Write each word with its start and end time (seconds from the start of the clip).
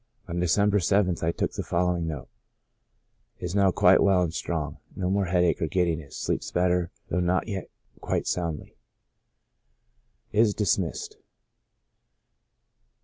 On 0.27 0.39
December 0.39 0.77
the 0.79 1.11
7th 1.11 1.21
I 1.21 1.31
took 1.31 1.51
the 1.53 1.61
following 1.61 2.07
note:" 2.07 2.27
Is 3.39 3.53
now 3.53 3.69
quite 3.69 4.01
well 4.01 4.23
and 4.23 4.33
strong, 4.33 4.77
no 4.95 5.11
more 5.11 5.25
headache 5.25 5.61
or 5.61 5.67
giddiness, 5.67 6.17
sleeps 6.17 6.49
better, 6.49 6.89
though 7.09 7.19
not 7.19 7.47
yet 7.47 7.69
quite 8.01 8.25
soundly. 8.25 8.73
Is 10.33 10.55
dismissed." 10.55 11.17